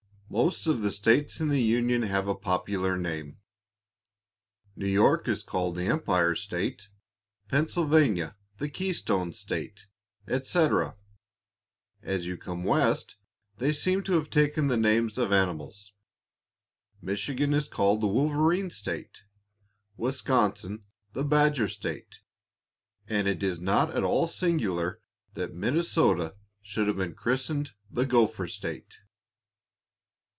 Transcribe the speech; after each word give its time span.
Most 0.33 0.65
of 0.65 0.81
the 0.81 0.91
states 0.91 1.41
in 1.41 1.49
the 1.49 1.61
Union 1.61 2.03
have 2.03 2.29
a 2.29 2.33
popular 2.33 2.95
name. 2.97 3.39
New 4.77 4.87
York 4.87 5.27
is 5.27 5.43
called 5.43 5.75
the 5.75 5.87
"Empire 5.87 6.35
State," 6.35 6.87
Pennsylvania 7.49 8.37
the 8.57 8.69
"Keystone 8.69 9.33
State," 9.33 9.87
etc. 10.29 10.95
As 12.01 12.27
you 12.27 12.37
come 12.37 12.63
west 12.63 13.17
they 13.57 13.73
seem 13.73 14.03
to 14.03 14.13
have 14.13 14.29
taken 14.29 14.69
the 14.69 14.77
names 14.77 15.17
of 15.17 15.33
animals. 15.33 15.91
Michigan 17.01 17.53
is 17.53 17.67
called 17.67 17.99
the 18.01 18.07
"Wolverine 18.07 18.69
State," 18.69 19.23
Wisconsin 19.97 20.85
the 21.11 21.25
"Badger 21.25 21.67
State," 21.67 22.21
and 23.05 23.27
it 23.27 23.43
is 23.43 23.59
not 23.59 23.93
at 23.93 24.03
all 24.05 24.29
singular 24.29 25.01
that 25.33 25.53
Minnesota 25.53 26.35
should 26.61 26.87
have 26.87 26.95
been 26.95 27.15
christened 27.15 27.71
the 27.91 28.05
"Gopher 28.05 28.47
State." 28.47 28.99